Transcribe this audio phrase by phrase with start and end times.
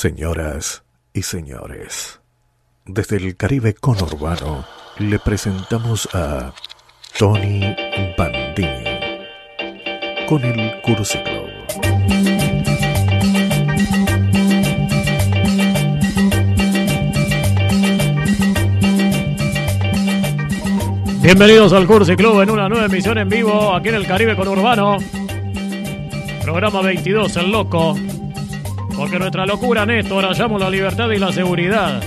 [0.00, 2.20] Señoras y señores,
[2.86, 4.64] desde el Caribe conurbano
[5.00, 6.54] le presentamos a
[7.18, 7.74] Tony
[8.16, 8.84] Bandini
[10.28, 11.50] con el Club.
[21.20, 24.98] Bienvenidos al Cursi Club en una nueva emisión en vivo aquí en el Caribe Conurbano.
[26.44, 27.96] Programa 22, El Loco.
[28.98, 32.02] Porque nuestra locura, Néstor, hallamos la libertad y la seguridad.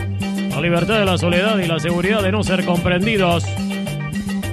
[0.50, 3.46] La libertad de la soledad y la seguridad de no ser comprendidos.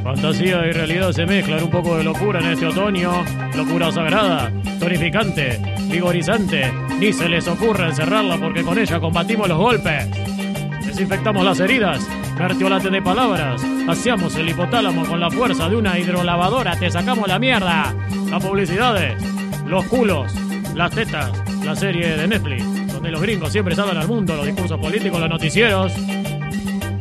[0.04, 3.24] Fantasía y realidad se mezclan, un poco de locura en este otoño.
[3.56, 5.60] Locura sagrada, tonificante,
[5.90, 6.72] vigorizante.
[7.00, 10.08] Ni se les ocurre encerrarla porque con ella combatimos los golpes.
[10.86, 13.66] Desinfectamos las heridas, vertiolate de palabras.
[13.88, 16.76] Hacíamos el hipotálamo con la fuerza de una hidrolavadora.
[16.76, 17.92] Te sacamos la mierda.
[18.30, 19.20] Las publicidades,
[19.66, 20.32] los culos,
[20.76, 21.32] las tetas,
[21.68, 22.64] la serie de Netflix,
[22.94, 25.92] donde los gringos siempre salvan al mundo, los discursos políticos, los noticieros.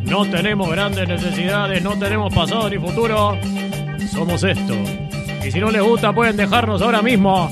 [0.02, 3.38] No tenemos grandes necesidades, no tenemos pasado ni futuro.
[4.12, 4.74] Somos esto.
[5.46, 7.50] Y si no les gusta, pueden dejarnos ahora mismo.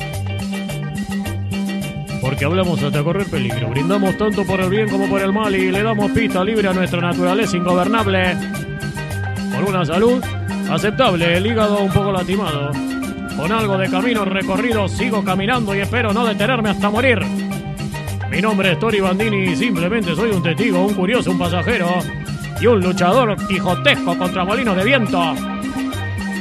[2.19, 3.69] Porque hablamos hasta correr peligro.
[3.69, 6.73] Brindamos tanto por el bien como por el mal y le damos pista libre a
[6.73, 8.35] nuestra naturaleza ingobernable.
[9.53, 10.21] Por una salud
[10.69, 12.94] aceptable, el hígado un poco lastimado.
[13.37, 17.19] Con algo de camino recorrido, sigo caminando y espero no detenerme hasta morir.
[18.29, 21.87] Mi nombre es Tori Bandini y simplemente soy un testigo, un curioso, un pasajero
[22.59, 25.35] y un luchador quijotesco contra molinos de viento.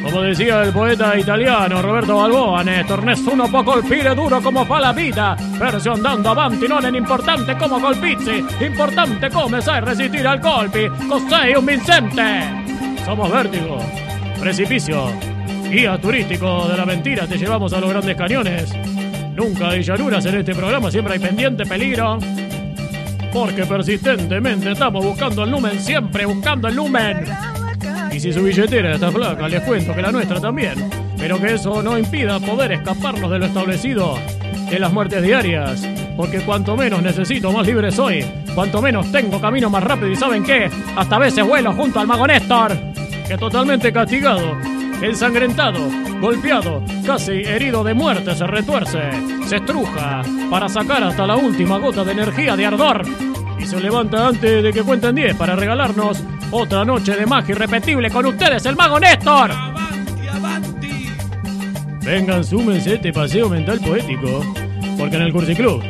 [0.05, 4.93] Como decía el poeta italiano Roberto Balboa, Néstor nessuno può colpire duro como fa la
[4.93, 10.91] vita, perché andando avanti non è importante come colpizzi, importante come sai resistir al colpi,
[11.09, 12.63] cos'è un vincente.
[13.05, 13.83] Somos vértigo,
[14.39, 15.34] precipicio,
[15.71, 18.73] guía turístico de la mentira, te llevamos a los grandes cañones.
[19.35, 22.19] Nunca hay llanuras en este programa, siempre hay pendiente peligro.
[23.33, 27.25] Porque persistentemente estamos buscando el lumen, siempre buscando el lumen.
[28.13, 30.89] Y si su billetera está flaca, les cuento que la nuestra también.
[31.19, 34.19] Pero que eso no impida poder escaparnos de lo establecido,
[34.71, 35.89] de las muertes diarias.
[36.17, 38.25] Porque cuanto menos necesito, más libre soy.
[38.55, 40.71] Cuanto menos tengo camino más rápido y ¿saben qué?
[40.95, 42.77] Hasta veces vuelo junto al mago Néstor.
[43.27, 44.57] Que totalmente castigado,
[45.05, 45.81] ensangrentado,
[46.21, 49.01] golpeado, casi herido de muerte se retuerce,
[49.47, 53.03] se estruja para sacar hasta la última gota de energía de ardor.
[53.59, 58.11] Y se levanta antes de que cuenten 10 para regalarnos otra noche de magia irrepetible
[58.11, 59.51] con ustedes, el mago Néstor.
[62.03, 64.45] Vengan, súmense este paseo mental poético,
[64.99, 65.83] porque en el Cursi Club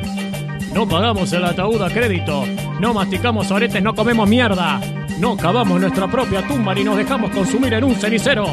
[0.74, 2.44] no pagamos el ataúd a crédito,
[2.80, 4.80] no masticamos aretes, no comemos mierda,
[5.20, 8.46] no cavamos nuestra propia tumba ni nos dejamos consumir en un cenicero.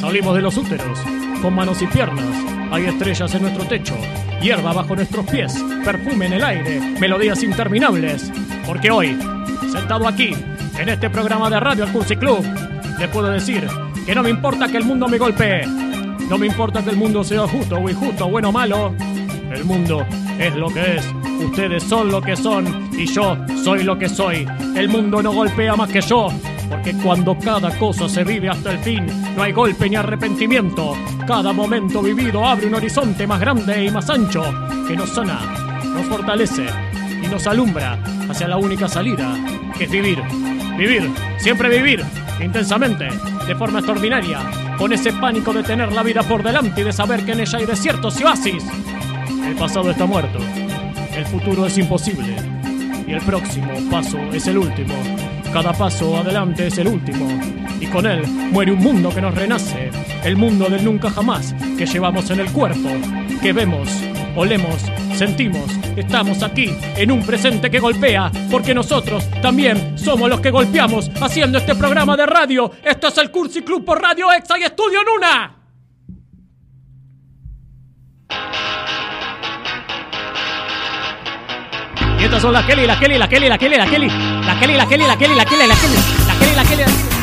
[0.00, 0.98] Salimos de los úteros,
[1.42, 2.24] con manos y piernas,
[2.70, 3.94] hay estrellas en nuestro techo,
[4.40, 8.30] hierba bajo nuestros pies, perfume en el aire, melodías interminables,
[8.66, 9.18] porque hoy,
[9.72, 10.34] sentado aquí,
[10.78, 12.44] en este programa de radio El Cursi Club,
[12.98, 13.66] les puedo decir
[14.04, 17.24] que no me importa que el mundo me golpee, no me importa que el mundo
[17.24, 18.94] sea justo o injusto, bueno o malo,
[19.50, 20.04] el mundo
[20.38, 21.06] es lo que es,
[21.44, 24.46] ustedes son lo que son y yo soy lo que soy.
[24.74, 26.28] El mundo no golpea más que yo,
[26.68, 29.06] porque cuando cada cosa se vive hasta el fin,
[29.36, 30.94] no hay golpe ni arrepentimiento.
[31.26, 34.42] Cada momento vivido abre un horizonte más grande y más ancho
[34.86, 35.40] que nos sana,
[35.84, 36.66] nos fortalece
[37.22, 39.36] y nos alumbra hacia la única salida,
[39.76, 40.22] que es vivir.
[40.76, 42.04] Vivir, siempre vivir,
[42.42, 43.08] intensamente,
[43.46, 44.40] de forma extraordinaria,
[44.76, 47.58] con ese pánico de tener la vida por delante y de saber que en ella
[47.58, 48.64] hay desiertos y oasis.
[49.46, 50.38] El pasado está muerto,
[51.16, 52.36] el futuro es imposible
[53.06, 54.94] y el próximo paso es el último.
[55.56, 57.26] Cada paso adelante es el último
[57.80, 59.90] y con él muere un mundo que nos renace,
[60.22, 62.90] el mundo del nunca jamás que llevamos en el cuerpo,
[63.40, 63.88] que vemos,
[64.36, 64.84] olemos,
[65.14, 71.10] sentimos, estamos aquí en un presente que golpea, porque nosotros también somos los que golpeamos
[71.22, 72.70] haciendo este programa de radio.
[72.84, 75.65] Esto es el Cursi Club por Radio Exa y Estudio Nuna.
[82.18, 84.76] Y estas son la Kelly, la Kelly, la Kelly, la Kelly, la Kelly, la Kelly,
[84.76, 85.96] la Kelly, la Kelly, la Kelly, la Kelly,
[86.26, 86.82] la Kelly, la Kelly.
[86.82, 87.15] Yo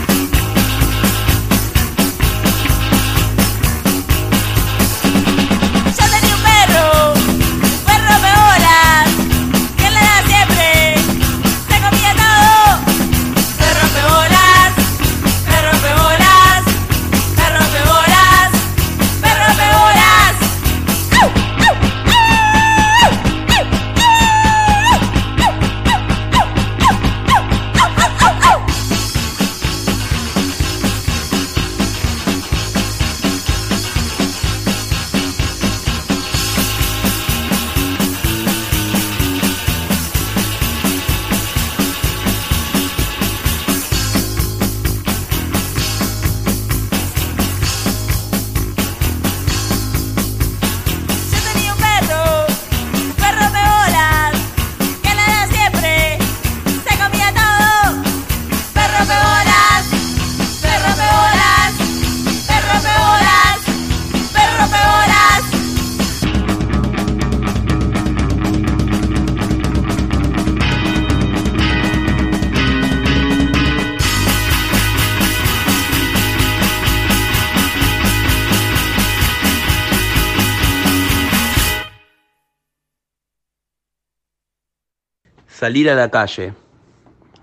[85.64, 86.52] Salir a la calle,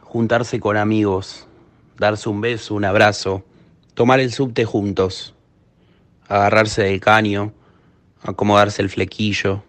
[0.02, 1.46] juntarse con amigos,
[1.96, 3.46] darse un beso, un abrazo,
[3.94, 5.34] tomar el subte juntos,
[6.28, 7.54] agarrarse del caño,
[8.20, 9.64] acomodarse el flequillo,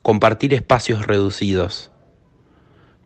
[0.00, 1.90] compartir espacios reducidos,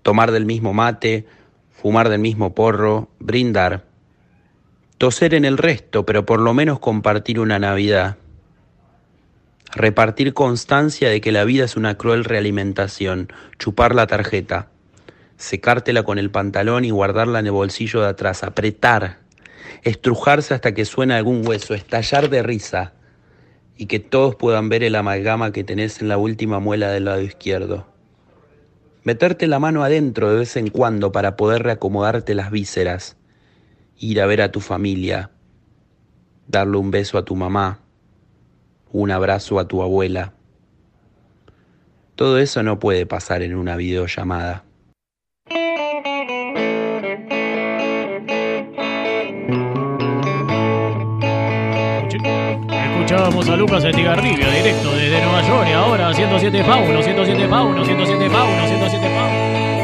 [0.03, 1.27] tomar del mismo mate,
[1.71, 3.87] fumar del mismo porro, brindar,
[4.99, 8.19] toser en el resto, pero por lo menos compartir una Navidad,
[9.75, 14.69] repartir constancia de que la vida es una cruel realimentación, chupar la tarjeta,
[15.37, 19.19] secártela con el pantalón y guardarla en el bolsillo de atrás, apretar,
[19.83, 22.93] estrujarse hasta que suena algún hueso, estallar de risa
[23.77, 27.21] y que todos puedan ver el amalgama que tenés en la última muela del lado
[27.21, 27.87] izquierdo.
[29.03, 33.17] Meterte la mano adentro de vez en cuando para poder reacomodarte las vísceras,
[33.99, 35.31] ir a ver a tu familia,
[36.47, 37.84] darle un beso a tu mamá,
[38.95, 40.33] un abrazo a tu abuela.
[42.15, 44.63] Todo eso no puede pasar en una videollamada.
[52.95, 58.31] Escuchábamos a Lucas Estigarribia directo desde Nueva York y ahora 107 Fauno, 107 Fauno, 107
[58.31, 59.84] Fauno, 107 Fauno.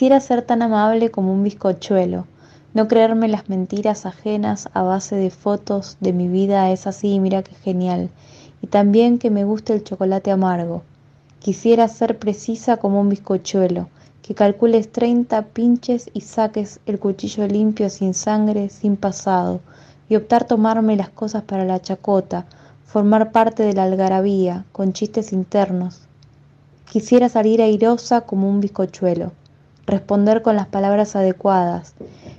[0.00, 2.24] Quisiera ser tan amable como un bizcochuelo,
[2.72, 7.42] no creerme las mentiras ajenas a base de fotos de mi vida es así, mira
[7.42, 8.08] qué genial,
[8.62, 10.84] y también que me guste el chocolate amargo.
[11.38, 13.90] Quisiera ser precisa como un bizcochuelo,
[14.22, 19.60] que calcules 30 pinches y saques el cuchillo limpio sin sangre, sin pasado,
[20.08, 22.46] y optar tomarme las cosas para la chacota,
[22.86, 26.00] formar parte de la algarabía, con chistes internos.
[26.90, 29.32] Quisiera salir airosa como un bizcochuelo,
[29.90, 31.94] responder con las palabras adecuadas,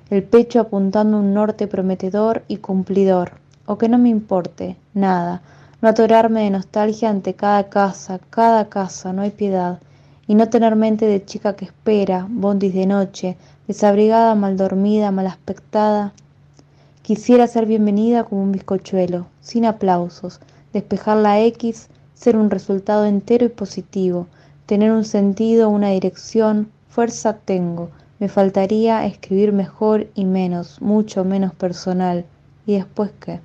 [0.09, 3.33] el pecho apuntando un norte prometedor y cumplidor,
[3.65, 5.41] o que no me importe, nada,
[5.81, 9.79] no atorarme de nostalgia ante cada casa, cada casa, no hay piedad,
[10.27, 15.27] y no tener mente de chica que espera, bondis de noche, desabrigada, mal dormida, mal
[15.27, 16.13] aspectada.
[17.01, 20.39] Quisiera ser bienvenida como un bizcochuelo, sin aplausos,
[20.71, 24.27] despejar la X, ser un resultado entero y positivo,
[24.67, 31.55] tener un sentido, una dirección, fuerza tengo, me faltaría escribir mejor y menos, mucho menos
[31.55, 32.25] personal.
[32.67, 33.39] ¿Y después qué?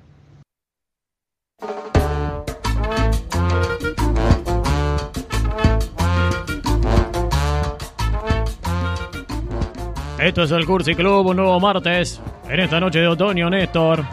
[10.19, 12.21] Esto es el Cursi Club, un nuevo martes.
[12.49, 14.03] En esta noche de otoño, Néstor.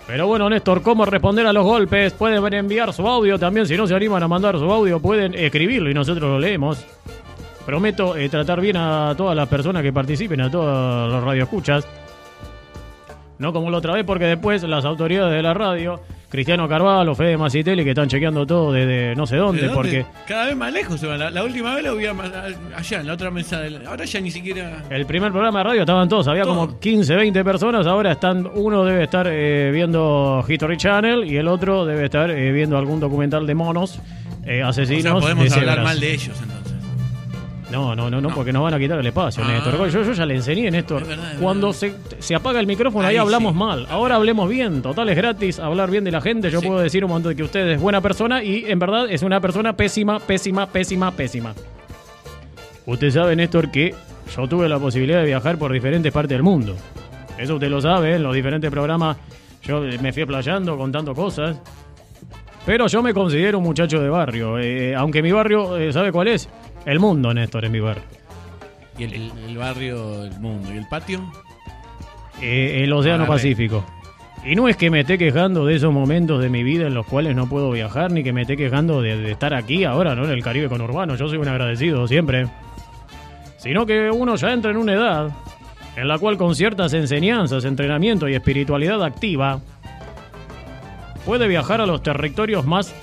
[0.07, 2.13] Pero bueno, Néstor, ¿cómo responder a los golpes?
[2.15, 3.67] Pueden enviar su audio también.
[3.67, 6.85] Si no se animan a mandar su audio, pueden escribirlo y nosotros lo leemos.
[7.65, 11.87] Prometo eh, tratar bien a todas las personas que participen, a todas las radioescuchas.
[13.39, 17.37] No como la otra vez, porque después las autoridades de la radio, Cristiano Carvalho, Fede
[17.37, 19.75] Macitelli, que están chequeando todo desde no sé dónde, ¿De dónde?
[20.05, 21.19] porque Cada vez más lejos se van.
[21.19, 23.61] La, la última vez lo vi allá, en la otra mesa.
[23.61, 24.85] del- Ahora ya ni siquiera.
[24.91, 26.55] el primer programa de radio estaban todos, había Todo.
[26.55, 31.49] como 15, 20 personas, ahora están, uno debe estar eh, viendo History Channel y el
[31.49, 33.99] otro debe estar eh, viendo algún documental de monos
[34.47, 35.03] eh, O asesinos.
[35.03, 36.60] sea, podemos de hablar mal de ellos entonces.
[37.71, 39.49] No, no, no, no, porque nos van a quitar el espacio, Ah.
[39.53, 39.89] Néstor.
[39.91, 41.03] Yo, yo ya le enseñé, Néstor.
[41.03, 43.59] Es verdad, es Cuando se, se apaga el micrófono, ahí, Ahí hablamos sí.
[43.59, 43.87] mal.
[43.91, 44.83] Ahora hablemos bien.
[44.83, 46.51] Total, es gratis hablar bien de la gente.
[46.51, 46.67] Yo Sí.
[46.67, 49.41] puedo decir un montón de que usted es buena persona y en verdad es una
[49.41, 51.55] persona pésima, pésima, pésima, pésima.
[52.87, 53.95] Usted sabe, Néstor, que
[54.37, 56.75] yo tuve la posibilidad de viajar por diferentes partes del mundo.
[57.39, 59.17] Eso usted lo sabe, en los diferentes programas
[59.63, 61.57] yo me fui playando, contando cosas.
[62.67, 64.59] Pero yo me considero un muchacho de barrio.
[64.59, 66.49] eh, aunque mi barrio, eh, ¿sabe cuál es?
[66.87, 68.05] El mundo, Néstor, es mi barrio.
[68.99, 70.73] Y el, el- el barrio, el mundo.
[70.73, 71.21] ¿Y el patio?
[72.41, 73.33] Eh, el Océano Arre.
[73.33, 73.85] Pacífico.
[74.45, 77.05] Y no es que me esté quejando de esos momentos de mi vida en los
[77.07, 80.25] cuales no puedo viajar, ni que me esté quejando de, de estar aquí ahora, ¿no?
[80.25, 81.15] En el Caribe conurbano.
[81.17, 82.47] Yo soy un agradecido siempre.
[83.59, 85.31] Sino que uno ya entra en una edad
[85.97, 89.61] en la cual con ciertas enseñanzas, entrenamiento y espiritualidad activa,
[91.27, 92.95] puede viajar a los territorios más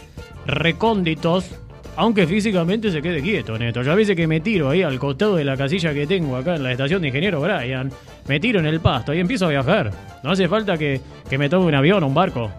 [0.47, 1.51] recónditos,
[1.97, 3.81] aunque físicamente se quede quieto, Neto.
[3.81, 6.63] Ya veces que me tiro ahí al costado de la casilla que tengo acá en
[6.63, 7.91] la estación de Ingeniero Brian,
[8.27, 9.91] me tiro en el pasto y empiezo a viajar.
[10.23, 12.51] No hace falta que, que me tome un avión o un barco.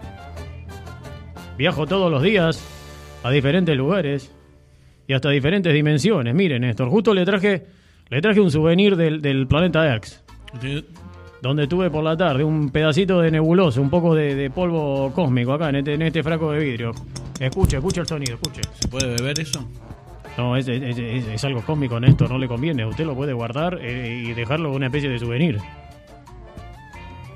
[1.57, 2.61] Viajo todos los días
[3.23, 4.29] a diferentes lugares
[5.07, 6.35] y hasta diferentes dimensiones.
[6.35, 7.65] Miren, Néstor, justo le traje,
[8.09, 10.21] le traje un souvenir del, planeta Erx
[11.41, 15.53] donde tuve por la tarde un pedacito de nebuloso, un poco de, de polvo cósmico
[15.53, 16.91] acá en este, en este fraco de vidrio.
[17.39, 18.61] Escuche, escuche el sonido, escuche.
[18.73, 19.65] ¿Se puede beber eso?
[20.37, 22.85] No, es, es- es- es algo cósmico, Néstor, no le conviene.
[22.85, 25.57] Usted lo puede guardar eh, y dejarlo una especie de souvenir.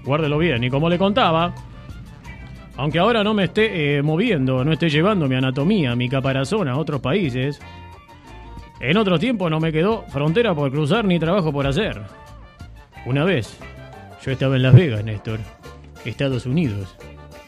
[0.05, 0.63] Guárdelo bien.
[0.63, 1.53] Y como le contaba,
[2.75, 6.77] aunque ahora no me esté eh, moviendo, no esté llevando mi anatomía, mi caparazón a
[6.77, 7.59] otros países,
[8.79, 12.01] en otro tiempo no me quedó frontera por cruzar ni trabajo por hacer.
[13.05, 13.57] Una vez,
[14.25, 15.39] yo estaba en Las Vegas, Néstor,
[16.05, 16.95] Estados Unidos,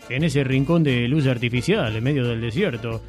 [0.09, 3.01] en ese rincón de luz artificial, en medio del desierto,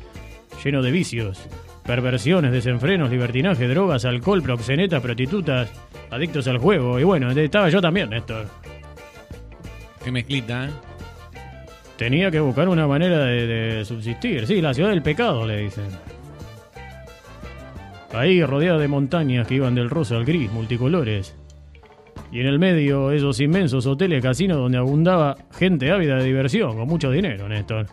[0.65, 1.49] lleno de vicios,
[1.85, 5.71] perversiones, desenfrenos, libertinaje, drogas, alcohol, proxenetas, prostitutas,
[6.11, 6.99] adictos al juego.
[7.01, 8.47] Y bueno, estaba yo también, Néstor.
[10.03, 10.71] Qué mezclita, ¿eh?
[11.97, 14.47] Tenía que buscar una manera de, de subsistir.
[14.47, 15.87] Sí, la ciudad del pecado, le dicen.
[18.13, 21.35] Ahí rodeada de montañas que iban del rosa al gris, multicolores.
[22.33, 26.88] Y en el medio esos inmensos hoteles casinos donde abundaba gente ávida de diversión, con
[26.88, 27.87] mucho dinero, Néstor.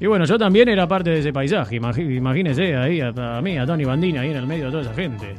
[0.00, 1.76] Y bueno, yo también era parte de ese paisaje.
[1.76, 4.94] Imagínese ahí a, a mí, a Tony Bandini, ahí en el medio de toda esa
[4.94, 5.34] gente.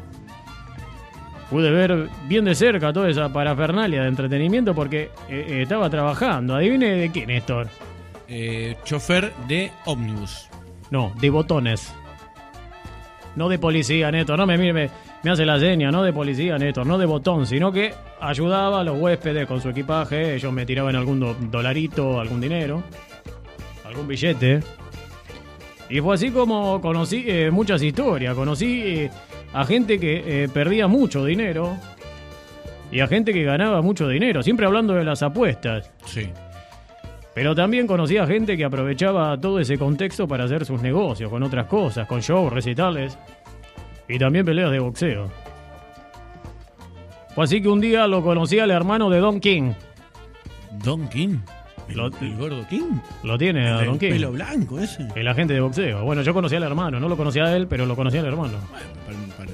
[1.50, 6.56] Pude ver bien de cerca toda esa parafernalia de entretenimiento porque eh, eh, estaba trabajando.
[6.56, 7.68] Adivine de quién, Néstor.
[8.30, 10.48] Eh, chofer de ómnibus.
[10.92, 11.94] No, de botones.
[13.36, 14.38] No de policía, Néstor.
[14.38, 14.90] No me mire,
[15.24, 15.92] me, hace la seña.
[15.92, 16.86] No de policía, Néstor.
[16.86, 20.36] No de botón, sino que ayudaba a los huéspedes con su equipaje.
[20.36, 22.84] Ellos me tiraban algún do- dolarito, algún dinero,
[23.86, 24.62] algún billete.
[25.90, 28.34] Y fue así como conocí eh, muchas historias.
[28.34, 29.10] Conocí eh,
[29.54, 31.76] a gente que eh, perdía mucho dinero
[32.92, 34.42] y a gente que ganaba mucho dinero.
[34.42, 35.92] Siempre hablando de las apuestas.
[36.06, 36.30] Sí.
[37.34, 41.44] Pero también conocí a gente que aprovechaba todo ese contexto para hacer sus negocios con
[41.44, 43.18] otras cosas, con shows, recitales
[44.14, 45.30] y también peleas de boxeo.
[47.34, 49.72] Fue así que un día lo conocí al hermano de Don King.
[50.84, 51.38] Don King.
[51.88, 53.00] El, Lo- el gordo King.
[53.24, 54.10] Lo tiene a El Don King.
[54.12, 55.08] pelo blanco ese.
[55.16, 56.04] El agente de boxeo.
[56.04, 58.54] Bueno, yo conocí al hermano, no lo conocía a él, pero lo conocía al hermano.
[58.70, 59.54] Bueno.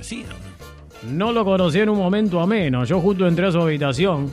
[1.03, 2.83] No lo conocí en un momento ameno.
[2.83, 4.31] Yo justo entré a su habitación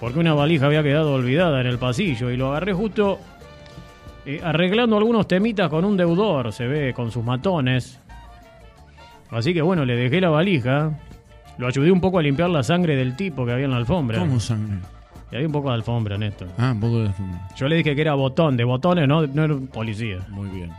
[0.00, 3.18] porque una valija había quedado olvidada en el pasillo y lo agarré justo
[4.26, 7.98] eh, arreglando algunos temitas con un deudor, se ve, con sus matones.
[9.32, 10.92] Así que bueno, le dejé la valija,
[11.58, 14.18] lo ayudé un poco a limpiar la sangre del tipo que había en la alfombra.
[14.18, 14.76] ¿Cómo sangre?
[15.30, 16.48] Y hay un poco de alfombra, Néstor.
[16.58, 17.10] Ah, un poco de...
[17.56, 20.18] Yo le dije que era botón, de botones, no, no era un policía.
[20.28, 20.70] Muy bien.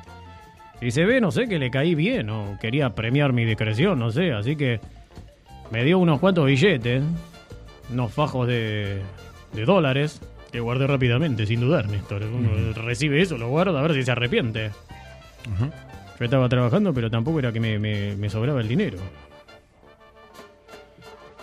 [0.80, 4.12] Y se ve, no sé, que le caí bien o quería premiar mi discreción, no
[4.12, 4.32] sé.
[4.34, 4.80] Así que
[5.72, 7.02] me dio unos cuantos billetes,
[7.92, 9.02] unos fajos de,
[9.54, 12.22] de dólares, que guardé rápidamente, sin dudar, Néstor.
[12.24, 14.70] Uno recibe eso, lo guarda, a ver si se arrepiente.
[15.52, 15.70] Ajá.
[16.24, 18.98] Yo estaba trabajando, pero tampoco era que me, me- me sobraba el dinero.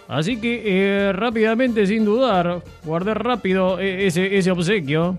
[0.09, 5.19] Así que eh, rápidamente, sin dudar, guardé rápido eh, ese, ese obsequio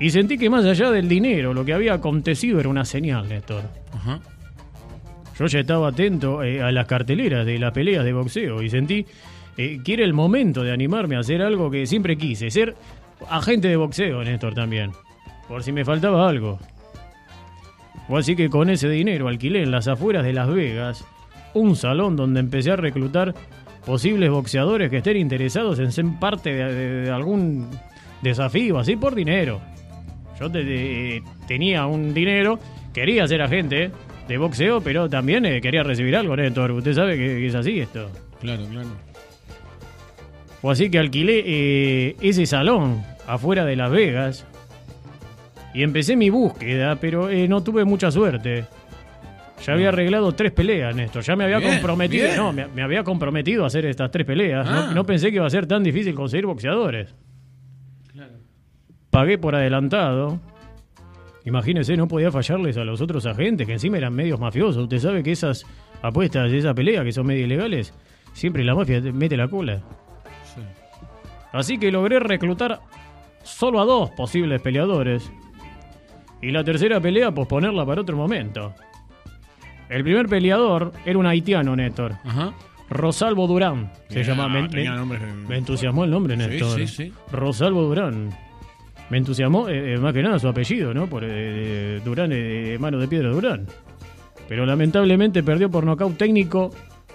[0.00, 3.62] y sentí que más allá del dinero, lo que había acontecido era una señal, Néstor.
[3.94, 4.18] Ajá.
[5.38, 9.06] Yo ya estaba atento eh, a las carteleras de las peleas de boxeo y sentí
[9.56, 12.74] eh, que era el momento de animarme a hacer algo que siempre quise, ser
[13.30, 14.90] agente de boxeo, Néstor, también,
[15.46, 16.58] por si me faltaba algo.
[18.08, 21.04] Fue así que con ese dinero alquilé en las afueras de Las Vegas
[21.54, 23.34] un salón donde empecé a reclutar
[23.84, 27.68] posibles boxeadores que estén interesados en ser parte de, de- de algún
[28.22, 29.60] desafío, así por dinero.
[30.40, 32.58] Yo te- te- tenía un dinero,
[32.94, 33.90] quería ser agente
[34.26, 36.70] de boxeo, pero también eh, quería recibir algo, Néstor.
[36.72, 38.10] Usted sabe que, que es así esto.
[38.40, 38.88] Claro, claro.
[40.60, 44.46] Fue así que alquilé eh, ese salón afuera de Las Vegas
[45.78, 48.64] y empecé mi búsqueda, pero eh, no tuve mucha suerte.
[49.64, 51.22] Ya había arreglado tres peleas, Néstor.
[51.22, 52.24] Ya me había Bien, comprometido.
[52.26, 52.36] bien.
[52.36, 54.64] No, me, me había comprometido a hacer estas tres peleas.
[54.66, 54.90] No- Ah.
[54.94, 57.14] No, pensé que iba a ser tan difícil conseguir boxeadores.
[59.10, 60.38] Pagué por adelantado.
[61.44, 64.82] Imagínese, no podía fallarles a los otros agentes, que encima eran medios mafiosos.
[64.82, 65.64] Usted sabe que esas
[66.02, 67.94] apuestas de esa pelea, que son medio ilegales,
[68.34, 69.76] siempre la mafia te mete la cola.
[70.54, 70.60] Sí.
[71.52, 72.80] Así que logré reclutar
[73.42, 75.30] solo a dos posibles peleadores.
[76.42, 78.74] Y la tercera pelea posponerla para otro momento.
[79.88, 82.12] El primer peleador era un haitiano, Néstor.
[82.24, 82.52] Ajá.
[82.90, 83.90] Rosalvo Durán.
[84.08, 84.48] Se Mirá, llama.
[84.48, 86.78] Me, tenía me- me entusiasmó el nombre, Néstor.
[86.78, 87.12] sí, sí.
[87.32, 88.30] Rosalvo Durán.
[89.10, 91.06] Me entusiasmó eh, eh, más que nada su apellido, ¿no?
[91.06, 93.66] Por eh, Durán, eh, mano de piedra Durán.
[94.48, 96.70] Pero lamentablemente perdió por nocaut técnico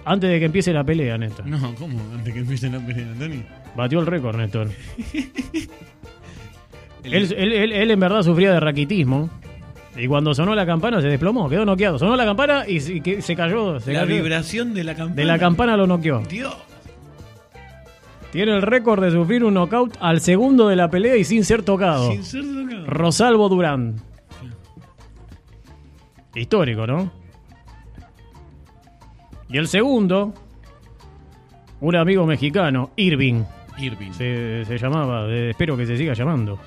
[0.06, 1.46] antes de que empiece la pelea, Néstor.
[1.48, 2.00] No, ¿cómo?
[2.14, 3.44] Antes que empiece la pelea, Tony.
[3.76, 4.70] Batió el récord, Néstor.
[7.04, 9.30] él, él- él- él en verdad sufría de raquitismo.
[9.96, 12.00] Y cuando sonó la campana se desplomó, quedó noqueado.
[12.00, 13.80] Sonó la campana y se, que- se cayó.
[13.80, 14.16] se La cayó.
[14.16, 15.16] vibración de la campana.
[15.16, 16.20] De la campana lo noqueó.
[16.28, 16.56] Dios.
[18.32, 21.62] Tiene el récord de sufrir un knockout al segundo de la pelea y sin ser
[21.62, 22.12] tocado.
[22.12, 22.86] Sin ser tocado.
[22.88, 23.98] Rosalvo Durán.
[26.34, 27.12] Histórico, ¿no?
[29.50, 30.34] Y el segundo,
[31.80, 33.44] un amigo mexicano, Irving,
[33.78, 34.12] Irving.
[34.14, 36.58] se, se llamaba, eh, espero que se siga llamando,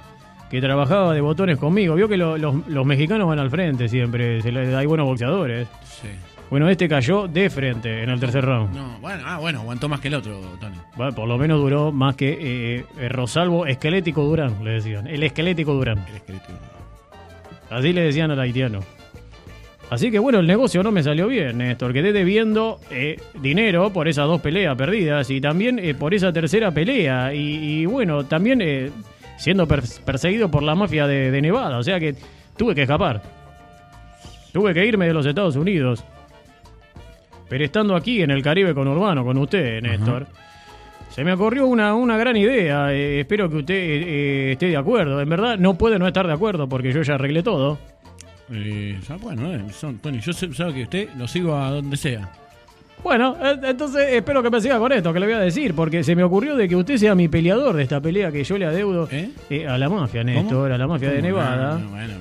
[0.50, 1.94] que trabajaba de botones conmigo.
[1.94, 5.68] Vio que lo- los, los mexicanos van al frente siempre, se le- hay buenos boxeadores.
[5.84, 6.08] Sí.
[6.48, 8.72] Bueno, este cayó de frente en el tercer round.
[8.72, 10.76] No, bueno, ah, bueno, aguantó más que el otro, Tony.
[10.96, 12.38] Bueno, por lo menos duró más que
[12.78, 15.08] eh, eh, Rosalvo Esquelético Durán, le decían.
[15.08, 16.04] El Esquelético Durán.
[16.08, 16.44] El esqueleto.
[17.68, 18.78] Así le decían al haitiano.
[19.90, 21.92] Así que bueno, el negocio no me salió bien, Néstor.
[21.92, 26.70] Quedé debiendo eh, dinero por esas dos peleas perdidas y también eh, por esa tercera
[26.72, 27.34] pelea.
[27.34, 28.90] Y, y, bueno, también eh,
[29.36, 31.78] siendo per- perseguido por la mafia de, de Nevada.
[31.78, 32.14] O sea que
[32.56, 33.22] tuve que escapar.
[34.52, 36.04] Tuve que irme de los Estados Unidos.
[37.48, 40.26] Pero estando aquí en el Caribe con Urbano, con usted, Néstor,
[41.10, 42.92] se me ocurrió una, una gran idea.
[42.92, 45.20] Eh, espero que usted eh, eh, esté de acuerdo.
[45.20, 47.78] En verdad, no puede no estar de acuerdo porque yo ya arreglé todo.
[48.52, 51.96] Eh, ya, bueno, eh, son, Tony, yo sé- sabe que usted lo sigo a donde
[51.96, 52.32] sea.
[53.02, 56.02] Bueno, eh, entonces espero que me siga con esto que le voy a decir, porque
[56.02, 58.66] se me ocurrió de que usted sea mi peleador de esta pelea que yo le
[58.66, 59.30] adeudo ¿Eh?
[59.50, 61.26] eh, a la mafia, Néstor, a la mafia de ¿Cómo?
[61.28, 61.76] Nevada.
[61.90, 62.14] Bueno,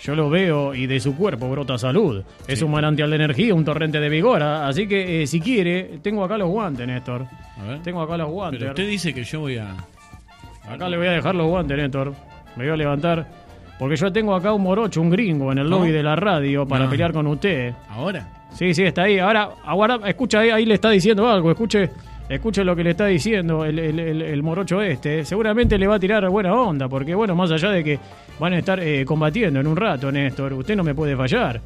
[0.00, 2.22] Yo lo veo y de su cuerpo brota salud.
[2.46, 4.40] Es un manantial de energía, un torrente de vigor.
[4.42, 7.26] ah, Así que eh, si quiere, tengo acá los guantes, Néstor.
[7.60, 7.82] a ver.
[7.82, 8.60] Tengo acá los guantes.
[8.60, 9.74] Pero usted dice que yo voy a.
[10.70, 12.12] Acá le voy a dejar los guantes, Néstor.
[12.54, 13.26] Me voy a levantar.
[13.78, 16.84] Porque yo tengo acá un morocho, un gringo, en el lobby de la radio para
[16.84, 16.90] No.
[16.90, 17.72] pelear con usted.
[17.90, 18.26] ¿Ahora?
[18.52, 19.18] Sí, sí, está ahí.
[19.18, 21.50] Ahora, aguarda, escucha, ahí, ahí le está diciendo algo.
[21.50, 21.90] Escuche,
[22.28, 25.24] escuche lo que le está diciendo el, el- el- el morocho este.
[25.24, 27.98] Seguramente le va a tirar buena onda, porque bueno, más allá de que
[28.40, 31.60] van a estar eh, combatiendo en un rato, Néstor, usted no me puede fallar.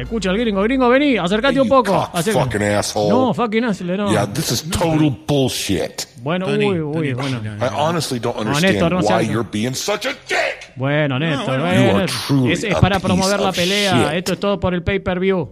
[0.00, 1.92] Escucha al gringo, gringo, vení, acercate Hey, un you poco.
[1.92, 2.44] cock Acércate.
[2.44, 3.08] fucking asshole.
[3.08, 4.10] No, fucking asshole, no.
[4.12, 6.04] Yeah, this is total bullshit.
[6.22, 7.38] Bueno, Tony, uy, uy, Tony, bueno.
[7.38, 10.74] Tony, I honestly don't No, understand Néstor, no why seas- you're being such a dick.
[10.76, 14.04] Bueno, Néstor, bueno, es, es para promover la pelea.
[14.10, 14.12] shit.
[14.18, 15.48] Esto es todo por el pay-per-view.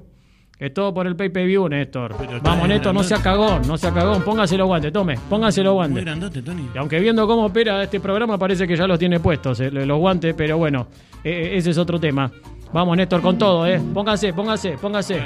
[0.59, 2.15] Es todo por el pay-per-view, Néstor.
[2.19, 4.23] Pero Vamos, Néstor, no sea cagón, no sea cagón.
[4.23, 6.05] Póngase los guantes, tome, póngase los Muy guantes.
[6.05, 6.67] grandote, Tony.
[6.75, 9.99] Y aunque viendo cómo opera este programa, parece que ya los tiene puestos eh, los
[9.99, 10.87] guantes, pero bueno,
[11.23, 12.31] eh, ese es otro tema.
[12.73, 13.81] Vamos, Néstor, con todo, ¿eh?
[13.95, 15.23] Póngase, póngase, póngase.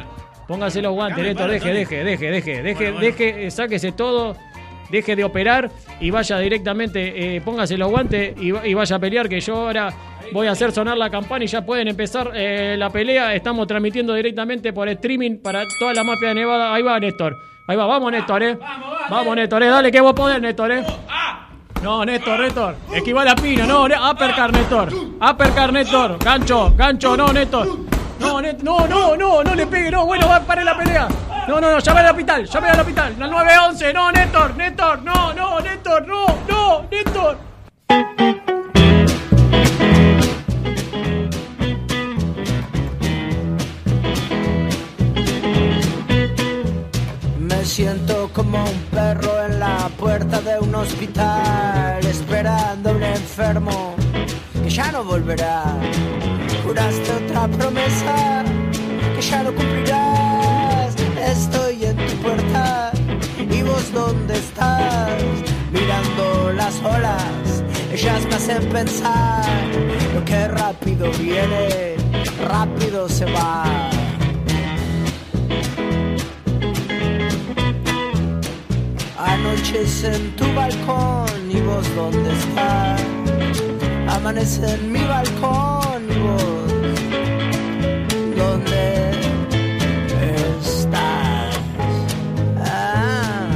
[0.46, 4.36] Póngase los guantes, Néstor, deje, deje, deje, deje, deje, deje, eh, sáquese todo
[4.90, 8.98] deje de operar y vaya directamente, eh, póngase los guantes y, va- y vaya a
[8.98, 9.92] pelear, que yo ahora
[10.32, 13.32] voy a hacer sonar la campana y ya pueden empezar eh, la pelea.
[13.36, 16.74] Estamos transmitiendo directamente por streaming para toda la mafia de Nevada.
[16.74, 17.36] Ahí va Néstor.
[17.68, 18.58] Ahí va, vamos Néstor, eh.
[19.08, 19.66] Vamos Néstor, eh.
[19.68, 20.82] Dale que vos podés, Néstor, eh.
[21.82, 22.76] No, Néstor, Néstor.
[22.92, 24.92] Esquiva la pina, no, uppercut, Néstor.
[25.20, 26.18] Uppercut, Néstor.
[26.18, 27.66] Gancho, gancho, no, Néstor.
[28.18, 30.04] No, Néstor, no, no, no, no le pegue, no.
[30.04, 31.08] Bueno, va, pare la pelea.
[31.48, 33.14] No, no, no, llame al hospital, llame al hospital.
[33.18, 37.38] La 911, no, Néstor, Néstor, no, no, Néstor, no, no, Néstor.
[50.00, 53.94] Puerta de un hospital, esperando un enfermo
[54.62, 55.76] que ya no volverá.
[56.64, 58.42] Juraste otra promesa
[59.14, 60.96] que ya no cumplirás.
[61.36, 62.92] Estoy en tu puerta
[63.38, 65.22] y vos dónde estás,
[65.70, 67.62] mirando las olas.
[67.92, 69.44] Ellas me hacen pensar
[70.14, 71.96] lo que rápido viene,
[72.48, 73.90] rápido se va.
[79.60, 83.02] Anochece en tu balcón y vos dónde estás.
[84.08, 86.72] Amanece en mi balcón y vos
[88.38, 89.10] dónde
[90.64, 91.58] estás.
[92.58, 93.50] Ah.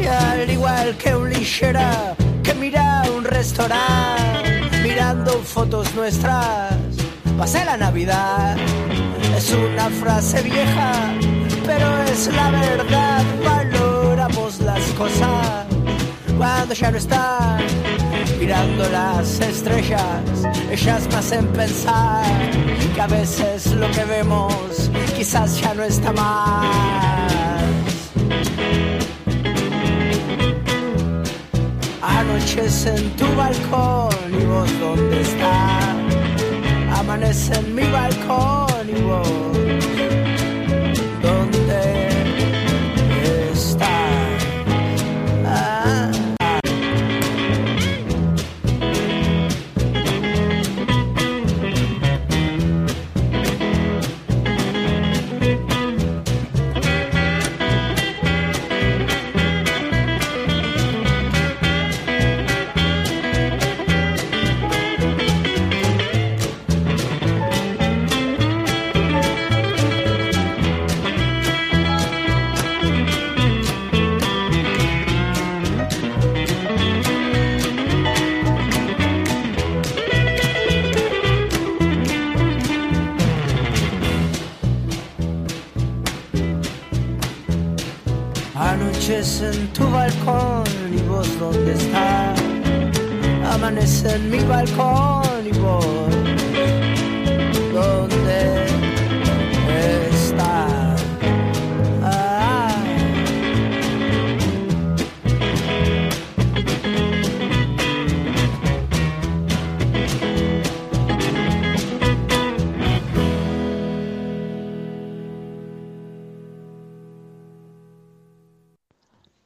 [0.00, 4.17] Y al igual que un lixera que mira un restaurante
[5.58, 6.76] fotos nuestras,
[7.36, 8.56] pasé la Navidad.
[9.36, 10.92] Es una frase vieja,
[11.66, 13.24] pero es la verdad.
[13.44, 15.66] Valoramos las cosas
[16.36, 17.58] cuando ya no están.
[18.38, 20.30] Mirando las estrellas,
[20.70, 22.24] ellas me hacen pensar
[22.94, 27.47] que a veces lo que vemos quizás ya no está más.
[32.18, 35.96] Anochece en tu balcón y vos dónde estás.
[36.98, 39.48] Amanece en mi balcón y vos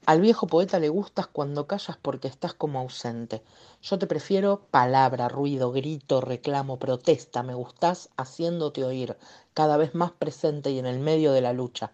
[0.05, 3.41] Al viejo poeta le gustas cuando callas porque estás como ausente.
[3.83, 7.45] Yo te prefiero palabra, ruido, grito, reclamo, protesta.
[7.45, 9.17] Me gustás haciéndote oír,
[9.55, 11.93] cada vez más presente y en el medio de la lucha.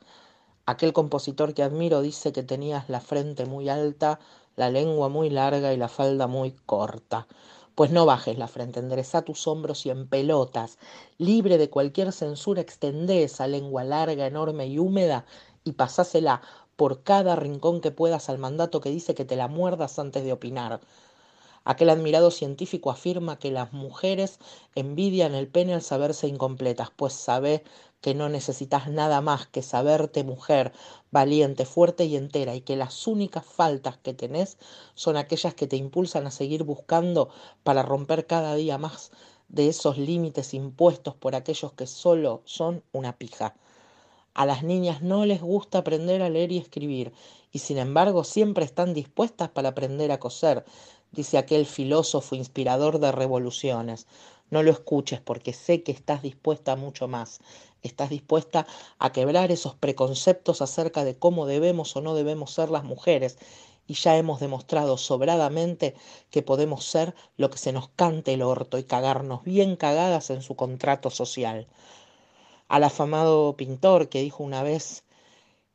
[0.64, 4.20] Aquel compositor que admiro dice que tenías la frente muy alta,
[4.56, 7.26] la lengua muy larga y la falda muy corta.
[7.74, 10.78] Pues no bajes la frente, endereza tus hombros y en pelotas,
[11.18, 15.26] libre de cualquier censura, extendé esa lengua larga, enorme y húmeda
[15.62, 16.40] y pasásela
[16.78, 20.32] por cada rincón que puedas al mandato que dice que te la muerdas antes de
[20.32, 20.80] opinar.
[21.64, 24.38] Aquel admirado científico afirma que las mujeres
[24.76, 27.64] envidian el pene al saberse incompletas, pues sabe
[28.00, 30.72] que no necesitas nada más que saberte mujer,
[31.10, 34.56] valiente, fuerte y entera, y que las únicas faltas que tenés
[34.94, 37.28] son aquellas que te impulsan a seguir buscando
[37.64, 39.10] para romper cada día más
[39.48, 43.56] de esos límites impuestos por aquellos que solo son una pija.
[44.38, 47.12] A las niñas no les gusta aprender a leer y escribir,
[47.50, 50.64] y sin embargo siempre están dispuestas para aprender a coser,
[51.10, 54.06] dice aquel filósofo inspirador de revoluciones.
[54.50, 57.40] No lo escuches porque sé que estás dispuesta a mucho más.
[57.82, 58.64] Estás dispuesta
[59.00, 63.38] a quebrar esos preconceptos acerca de cómo debemos o no debemos ser las mujeres
[63.88, 65.96] y ya hemos demostrado sobradamente
[66.30, 70.42] que podemos ser lo que se nos cante el orto y cagarnos bien cagadas en
[70.42, 71.66] su contrato social.
[72.68, 75.04] Al afamado pintor que dijo una vez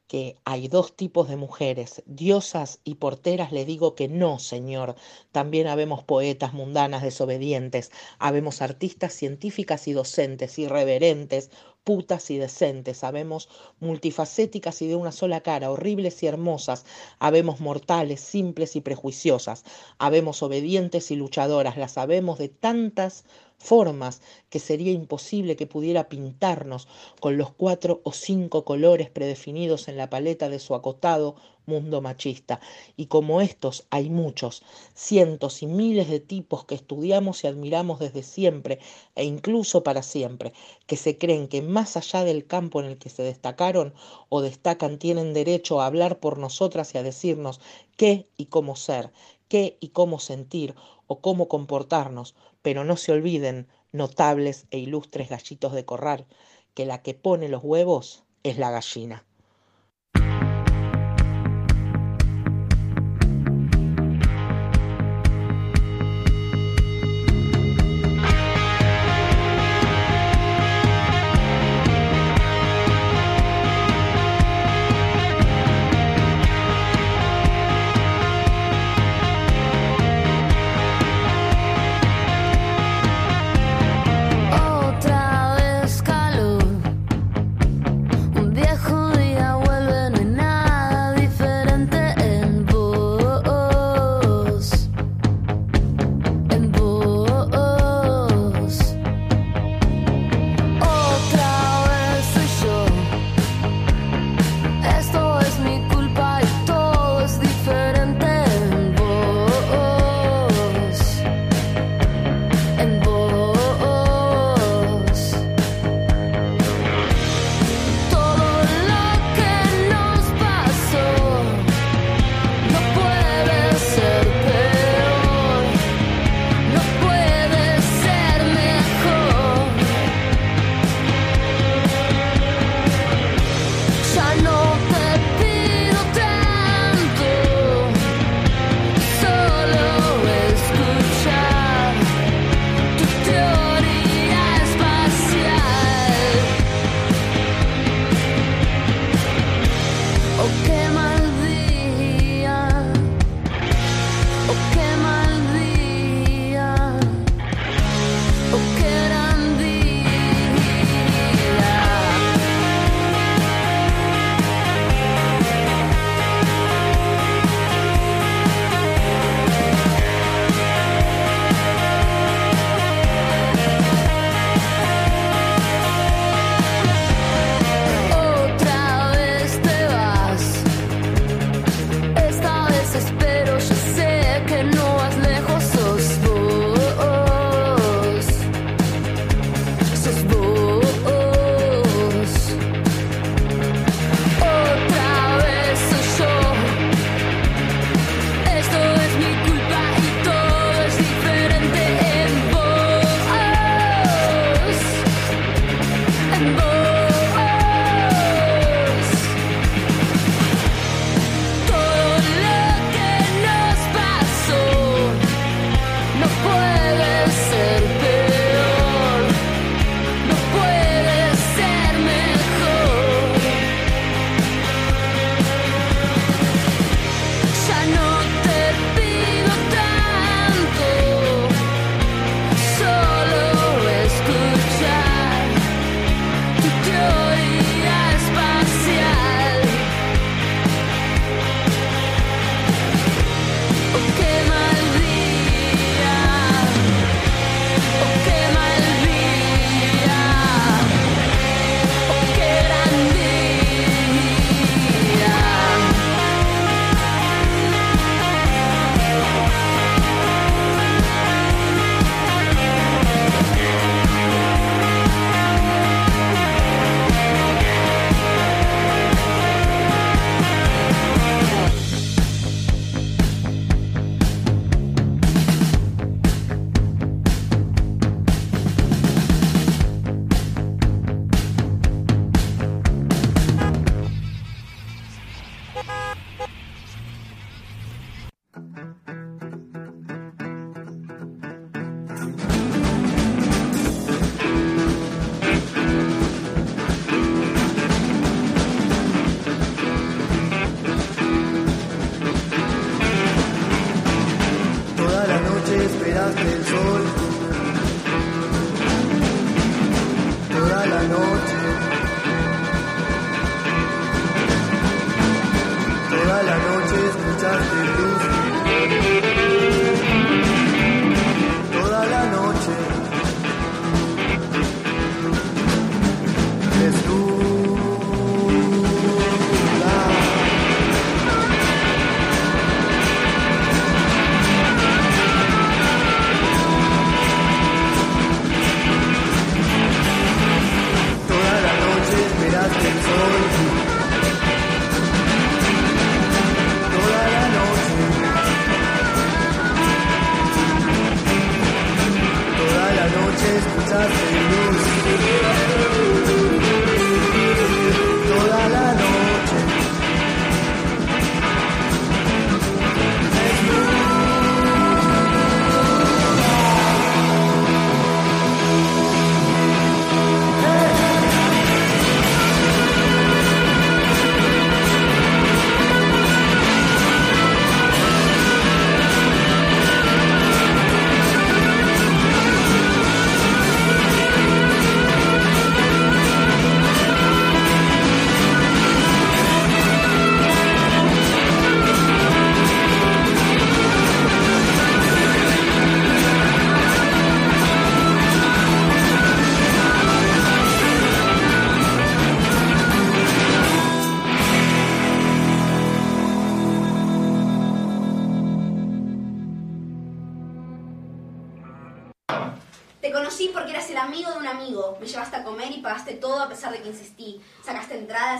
[0.07, 4.95] que hay dos tipos de mujeres, diosas y porteras, le digo que no, señor.
[5.31, 11.49] También habemos poetas mundanas desobedientes, habemos artistas científicas y docentes, irreverentes,
[11.83, 16.85] putas y decentes, habemos multifacéticas y de una sola cara, horribles y hermosas,
[17.19, 19.63] habemos mortales, simples y prejuiciosas,
[19.97, 23.25] habemos obedientes y luchadoras, las sabemos de tantas
[23.57, 26.87] formas que sería imposible que pudiera pintarnos
[27.19, 31.35] con los cuatro o cinco colores predefinidos en la paleta de su acotado
[31.65, 32.59] mundo machista.
[32.97, 34.63] Y como estos hay muchos,
[34.93, 38.79] cientos y miles de tipos que estudiamos y admiramos desde siempre
[39.15, 40.53] e incluso para siempre,
[40.87, 43.93] que se creen que más allá del campo en el que se destacaron
[44.29, 47.59] o destacan tienen derecho a hablar por nosotras y a decirnos
[47.97, 49.11] qué y cómo ser,
[49.53, 50.73] qué y cómo sentir
[51.05, 56.25] o cómo comportarnos, pero no se olviden, notables e ilustres gallitos de corral,
[56.73, 59.27] que la que pone los huevos es la gallina.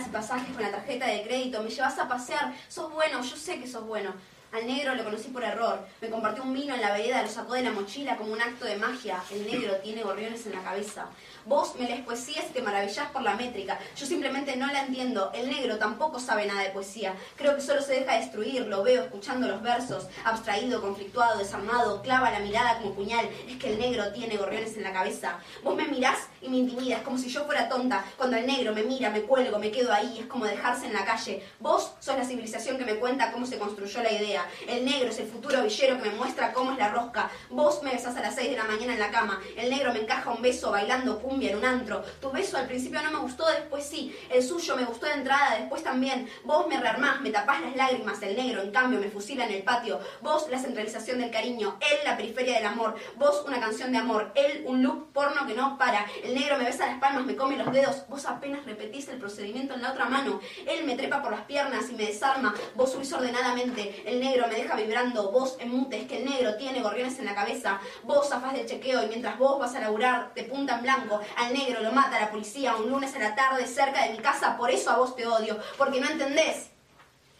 [0.06, 1.62] Y pasajes con la tarjeta de crédito.
[1.62, 2.54] Me llevas a pasear.
[2.68, 4.14] Sos bueno, yo sé que sos bueno.
[4.52, 5.84] Al negro lo conocí por error.
[6.00, 8.64] Me compartió un vino en la vereda, lo sacó de la mochila como un acto
[8.64, 9.20] de magia.
[9.32, 11.06] El negro tiene gorriones en la cabeza.
[11.46, 13.78] Vos me lees poesías y te maravillás por la métrica.
[13.96, 15.30] Yo simplemente no la entiendo.
[15.34, 17.14] El negro tampoco sabe nada de poesía.
[17.36, 18.66] Creo que solo se deja destruir.
[18.66, 20.06] Lo veo escuchando los versos.
[20.24, 22.00] Abstraído, conflictuado, desarmado.
[22.00, 23.28] Clava la mirada como puñal.
[23.46, 25.38] Es que el negro tiene gorriones en la cabeza.
[25.62, 28.02] Vos me mirás y me intimidas como si yo fuera tonta.
[28.16, 30.20] Cuando el negro me mira, me cuelgo, me quedo ahí.
[30.20, 31.42] Es como dejarse en la calle.
[31.60, 34.46] Vos sos la civilización que me cuenta cómo se construyó la idea.
[34.66, 37.30] El negro es el futuro villero que me muestra cómo es la rosca.
[37.50, 39.42] Vos me besás a las 6 de la mañana en la cama.
[39.58, 42.04] El negro me encaja un beso bailando cumbia en un antro.
[42.20, 44.16] Tu beso al principio no me gustó, después sí.
[44.30, 46.28] El suyo me gustó de entrada, después también.
[46.44, 48.22] Vos me rearmás, me tapás las lágrimas.
[48.22, 49.98] El negro, en cambio, me fusila en el patio.
[50.20, 51.76] Vos la centralización del cariño.
[51.80, 52.94] Él la periferia del amor.
[53.16, 54.30] Vos una canción de amor.
[54.36, 56.06] Él un loop porno que no para.
[56.22, 58.04] El negro me besa las palmas, me come los dedos.
[58.08, 60.40] Vos apenas repetís el procedimiento en la otra mano.
[60.68, 62.54] Él me trepa por las piernas y me desarma.
[62.76, 64.04] Vos subís ordenadamente.
[64.06, 65.32] El negro me deja vibrando.
[65.32, 67.80] Vos en mute, es que el negro tiene gorriones en la cabeza.
[68.04, 71.52] Vos zafás del chequeo y mientras vos vas a laburar de punta en blanco, al
[71.52, 74.56] negro lo mata la policía un lunes a la tarde cerca de mi casa.
[74.56, 76.68] Por eso a vos te odio, porque no entendés.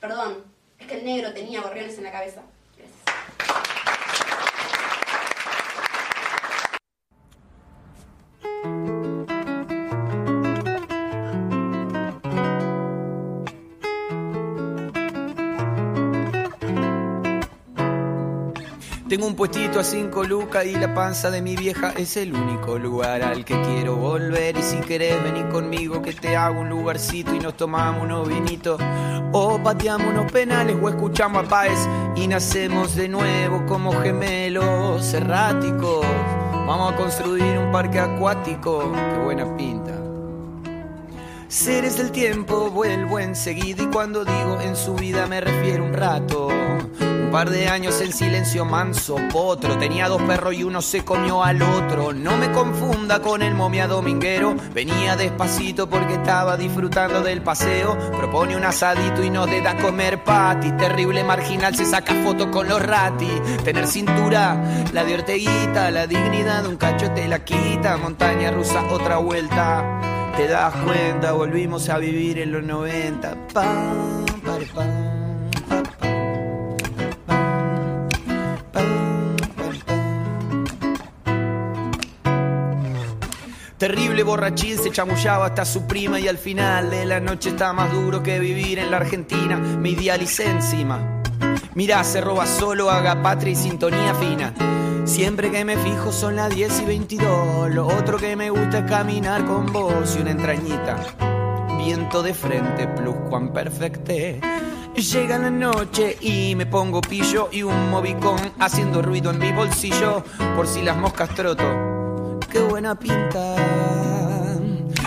[0.01, 0.44] Perdón,
[0.79, 2.42] es que el negro tenía gorriones en la cabeza.
[19.15, 22.81] Tengo un puestito a cinco lucas y la panza de mi vieja es el único
[22.81, 24.56] lugar al que quiero volver.
[24.56, 28.81] Y si querés venir conmigo que te hago un lugarcito y nos tomamos unos vinitos.
[29.31, 31.79] O pateamos unos penales o escuchamos a Páez
[32.17, 36.04] y nacemos de nuevo como gemelos erráticos.
[36.67, 38.92] Vamos a construir un parque acuático.
[39.12, 40.04] Qué buena pinta.
[41.55, 46.48] Seres del tiempo vuelvo enseguida y cuando digo en su vida me refiero un rato.
[46.48, 49.79] Un par de años en silencio manso, potro.
[49.79, 52.13] Tenía dos perros y uno se comió al otro.
[52.13, 54.57] No me confunda con el momia dominguero.
[54.75, 57.96] Venía despacito porque estaba disfrutando del paseo.
[58.11, 60.73] Propone un asadito y nos da a comer pati.
[60.73, 63.31] Terrible marginal se saca fotos con los rati.
[63.63, 64.61] Tener cintura,
[64.92, 67.96] la de Orteguita, la dignidad de un cacho te la quita.
[67.96, 70.13] Montaña rusa, otra vuelta.
[70.37, 73.37] Te das cuenta, volvimos a vivir en los 90.
[73.53, 76.23] Pam, pare, pam, pa, pam,
[78.73, 80.65] pam, pare, pam.
[83.79, 87.93] Terrible borrachín se chamullaba hasta su prima y al final de la noche está más
[87.93, 89.57] duro que vivir en la Argentina.
[89.57, 91.23] Me idealicé encima.
[91.75, 94.53] Mirá, se roba solo, haga patria y sintonía fina.
[95.05, 97.71] Siempre que me fijo son las 10 y 22.
[97.71, 100.96] Lo otro que me gusta es caminar con vos y una entrañita.
[101.79, 104.40] Viento de frente, plus cuan perfecte.
[104.96, 110.25] Llega la noche y me pongo pillo y un movicón haciendo ruido en mi bolsillo
[110.57, 112.40] por si las moscas troto.
[112.50, 113.57] Qué buena pinta.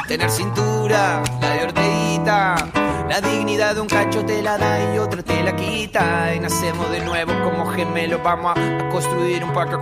[0.08, 2.77] Tener cintura, la de Orteguita.
[3.10, 6.36] La dignidad de un cacho te la da y otra te la quita.
[6.36, 8.22] Y nacemos de nuevo como gemelos.
[8.22, 9.78] Vamos a, construir un parque.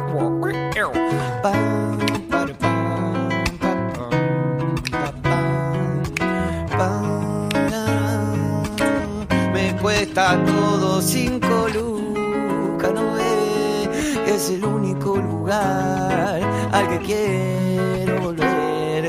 [9.53, 14.25] Me cuesta todo cinco lucas, no ve.
[14.27, 18.04] Es el único lugar al que quiero.